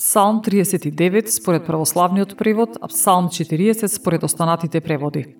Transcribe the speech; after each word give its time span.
Псалм 0.00 0.40
39 0.40 1.28
според 1.28 1.66
православниот 1.66 2.36
превод, 2.36 2.78
а 2.80 2.88
Псалм 2.88 3.28
40 3.28 3.86
според 3.86 4.22
останатите 4.22 4.80
преводи. 4.80 5.36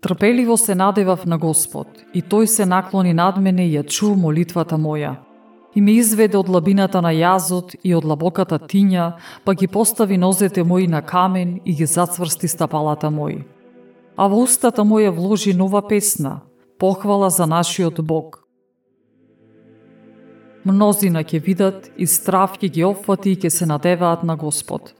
Трпеливо 0.00 0.56
се 0.56 0.74
надевав 0.74 1.26
на 1.26 1.38
Господ, 1.38 1.88
и 2.14 2.22
тој 2.22 2.44
се 2.44 2.66
наклони 2.66 3.12
над 3.12 3.42
мене 3.42 3.66
и 3.66 3.74
ја 3.74 3.82
чу 3.82 4.14
молитвата 4.14 4.78
моја. 4.78 5.16
И 5.74 5.80
ме 5.80 5.98
изведе 5.98 6.38
од 6.38 6.48
лабината 6.48 7.02
на 7.02 7.10
јазот 7.10 7.74
и 7.82 7.94
од 7.94 8.04
лабоката 8.04 8.58
тиња, 8.58 9.18
па 9.44 9.54
ги 9.54 9.66
постави 9.66 10.14
нозете 10.16 10.62
мои 10.62 10.86
на 10.86 11.02
камен 11.02 11.58
и 11.64 11.74
ги 11.74 11.86
зацврсти 11.86 12.46
стапалата 12.48 13.10
мои. 13.10 13.42
А 14.16 14.28
во 14.28 14.46
устата 14.46 14.86
моја 14.86 15.10
вложи 15.10 15.58
нова 15.58 15.82
песна, 15.82 16.40
похвала 16.78 17.30
за 17.30 17.46
нашиот 17.46 17.98
Бог. 18.06 18.47
Мнозина 20.64 21.22
ќе 21.22 21.40
видат 21.42 21.90
и 21.96 22.06
страв 22.06 22.58
ќе 22.58 22.70
ги 22.70 22.84
опфати 22.84 23.32
и 23.32 23.36
ќе 23.36 23.50
се 23.50 23.66
надеваат 23.66 24.22
на 24.22 24.36
Господ. 24.36 24.94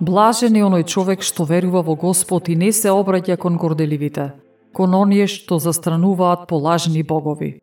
Блажен 0.00 0.56
е 0.56 0.64
оној 0.64 0.86
човек 0.88 1.20
што 1.20 1.44
верува 1.44 1.82
во 1.84 1.94
Господ 1.94 2.48
и 2.48 2.56
не 2.56 2.72
се 2.72 2.88
обраќа 2.88 3.36
кон 3.36 3.58
горделивите, 3.60 4.32
кон 4.72 4.94
оние 4.96 5.26
што 5.28 5.58
застрануваат 5.60 6.48
по 6.48 6.56
лажни 6.56 7.02
богови. 7.02 7.60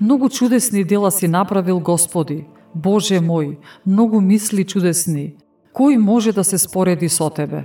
Многу 0.00 0.28
чудесни 0.28 0.84
дела 0.84 1.10
си 1.10 1.28
направил 1.28 1.80
Господи, 1.80 2.46
Боже 2.74 3.18
мој, 3.20 3.58
многу 3.86 4.20
мисли 4.20 4.64
чудесни. 4.64 5.34
Кој 5.74 5.98
може 5.98 6.32
да 6.32 6.44
се 6.44 6.58
спореди 6.58 7.08
со 7.08 7.30
Тебе? 7.30 7.64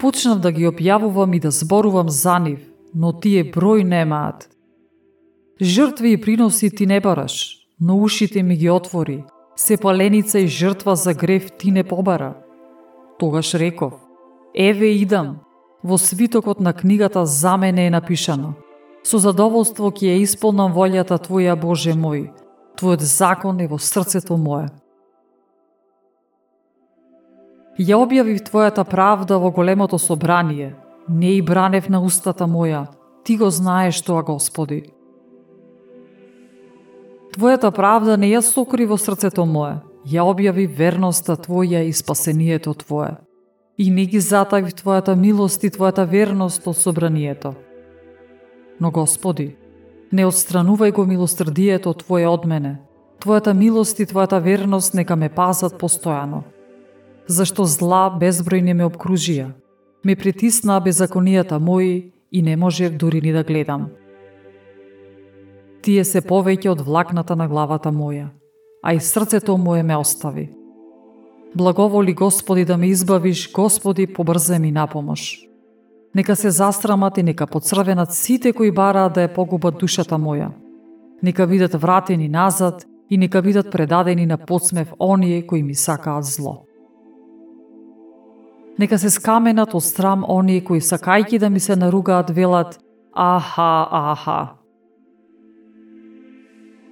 Почнав 0.00 0.38
да 0.40 0.52
ги 0.52 0.64
објавувам 0.64 1.36
и 1.36 1.40
да 1.40 1.50
зборувам 1.50 2.08
за 2.08 2.38
нив, 2.38 2.60
но 2.94 3.12
тие 3.12 3.44
број 3.44 3.84
немаат. 3.84 4.48
Жртви 5.60 6.12
и 6.12 6.20
приноси 6.20 6.70
ти 6.70 6.86
не 6.86 7.00
бараш, 7.00 7.56
но 7.80 7.98
ушите 8.02 8.42
ми 8.42 8.56
ги 8.56 8.70
отвори, 8.70 9.24
се 9.56 9.76
паленица 9.76 10.38
и 10.38 10.46
жртва 10.46 10.96
за 10.96 11.14
грев 11.14 11.52
ти 11.58 11.70
не 11.70 11.84
побара. 11.84 12.34
Тогаш 13.18 13.54
реков, 13.54 13.92
еве 14.54 14.86
идам, 14.86 15.36
во 15.84 15.98
свитокот 15.98 16.60
на 16.60 16.72
книгата 16.72 17.26
за 17.26 17.56
мене 17.56 17.86
е 17.86 17.90
напишано. 17.90 18.54
Со 19.04 19.18
задоволство 19.18 19.90
ќе 19.92 20.12
ја 20.12 20.22
исполнам 20.24 20.72
волјата 20.72 21.16
Твоја, 21.20 21.56
Боже 21.60 21.92
мој. 21.92 22.30
Твојот 22.76 23.04
закон 23.04 23.60
е 23.60 23.68
во 23.68 23.78
срцето 23.78 24.36
мое. 24.36 24.68
Ја 27.78 28.00
објавив 28.02 28.42
Твојата 28.42 28.84
правда 28.84 29.38
во 29.38 29.50
големото 29.50 29.98
собрание. 29.98 30.74
Не 31.08 31.36
и 31.36 31.42
бранев 31.42 31.88
на 31.88 32.00
устата 32.02 32.44
моја. 32.44 32.86
Ти 33.24 33.36
го 33.36 33.50
знаеш 33.50 34.02
тоа, 34.02 34.22
Господи. 34.22 34.90
Твојата 37.36 37.70
правда 37.70 38.16
не 38.16 38.32
ја 38.34 38.42
сокри 38.42 38.86
во 38.86 38.98
срцето 38.98 39.46
мое. 39.46 39.80
Ја 40.06 40.26
објави 40.26 40.66
верноста 40.66 41.36
Твоја 41.36 41.84
и 41.86 41.92
спасението 41.92 42.74
Твое. 42.74 43.16
И 43.78 43.90
не 43.90 44.06
ги 44.06 44.20
затави 44.20 44.72
Твојата 44.72 45.14
милост 45.14 45.64
и 45.64 45.70
Твојата 45.70 46.04
верност 46.04 46.66
од 46.66 46.76
собранието. 46.76 47.54
Но, 48.80 48.90
Господи, 48.90 49.56
не 50.12 50.26
отстранувај 50.26 50.92
го 50.92 51.06
милострдието 51.06 51.94
Твое 51.94 52.26
од 52.26 52.46
мене. 52.46 52.80
Твојата 53.20 53.54
милост 53.54 54.00
и 54.00 54.06
Твојата 54.06 54.42
верност 54.42 54.94
нека 54.94 55.16
ме 55.16 55.28
пазат 55.28 55.78
постојано. 55.78 56.42
Зашто 57.28 57.64
зла 57.64 58.10
безбројни 58.20 58.74
ме 58.74 58.84
обкружија. 58.84 59.50
Ме 60.04 60.16
притисна 60.16 60.80
беззаконијата 60.80 61.58
мои 61.58 62.12
и 62.32 62.42
не 62.42 62.56
можев 62.56 62.96
дури 62.96 63.20
ни 63.20 63.32
да 63.32 63.44
гледам. 63.44 63.90
Тие 65.82 66.04
се 66.04 66.20
повеќе 66.20 66.70
од 66.70 66.80
влакната 66.80 67.36
на 67.36 67.48
главата 67.48 67.92
моја, 67.92 68.30
а 68.82 68.94
и 68.94 69.00
срцето 69.00 69.56
моје 69.56 69.82
ме 69.82 69.96
остави. 69.96 70.50
Благоволи 71.54 72.14
Господи 72.14 72.64
да 72.64 72.76
ме 72.76 72.86
избавиш, 72.86 73.52
Господи, 73.52 74.06
побрзе 74.06 74.58
ми 74.58 74.72
на 74.72 74.86
помош. 74.86 75.40
Нека 76.14 76.36
се 76.36 76.50
застрамат 76.50 77.18
и 77.18 77.22
нека 77.22 77.46
подсрвенат 77.46 78.12
сите 78.12 78.52
кои 78.52 78.70
бараат 78.70 79.14
да 79.14 79.28
ја 79.28 79.34
погубат 79.34 79.78
душата 79.78 80.18
моја. 80.18 80.50
Нека 81.22 81.46
бидат 81.46 81.74
вратени 81.74 82.28
назад 82.28 82.86
и 83.10 83.18
нека 83.18 83.42
бидат 83.42 83.70
предадени 83.70 84.26
на 84.26 84.38
подсмев 84.38 84.92
оние 85.00 85.46
кои 85.46 85.62
ми 85.62 85.74
сакаат 85.74 86.24
зло. 86.24 86.69
Нека 88.80 88.96
се 88.98 89.10
скаменат 89.12 89.74
од 89.76 89.84
срам 89.84 90.22
оние 90.24 90.62
кои 90.64 90.80
сакајки 90.80 91.38
да 91.38 91.50
ми 91.50 91.60
се 91.60 91.74
наругаат 91.76 92.30
велат 92.30 92.78
«Аха, 93.12 93.88
аха». 93.90 94.56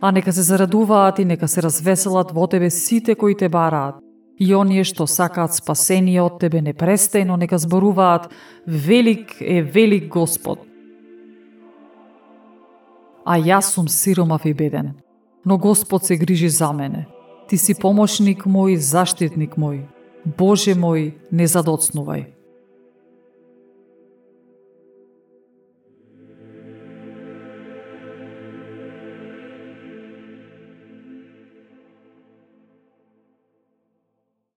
А 0.00 0.10
нека 0.12 0.32
се 0.32 0.42
зарадуваат 0.42 1.18
и 1.18 1.24
нека 1.24 1.48
се 1.48 1.62
развеселат 1.62 2.30
во 2.30 2.46
Тебе 2.46 2.70
сите 2.70 3.14
кои 3.14 3.36
Те 3.36 3.48
бараат. 3.48 4.04
И 4.38 4.54
оние 4.54 4.84
што 4.84 5.06
сакаат 5.06 5.56
спасение 5.56 6.20
од 6.20 6.36
Тебе 6.40 6.60
непрестајно 6.60 7.40
нека 7.40 7.58
зборуваат 7.58 8.28
Велик 8.66 9.40
е 9.40 9.62
велик 9.62 10.12
Господ. 10.12 10.58
А 13.24 13.40
јас 13.40 13.72
сум 13.72 13.88
сиромав 13.88 14.44
и 14.44 14.52
беден, 14.54 14.92
но 15.46 15.58
Господ 15.58 16.04
се 16.04 16.16
грижи 16.16 16.48
за 16.48 16.72
мене. 16.72 17.06
Ти 17.48 17.56
си 17.56 17.74
помошник 17.74 18.44
мој, 18.44 18.76
заштитник 18.76 19.56
мој. 19.56 19.97
Боже 20.36 20.74
мој, 20.76 21.12
не 21.30 21.46
задоцнувај. 21.48 22.37